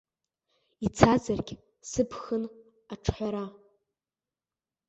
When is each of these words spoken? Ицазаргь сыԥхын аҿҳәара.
Ицазаргь 0.85 1.53
сыԥхын 1.89 2.43
аҿҳәара. 2.93 3.45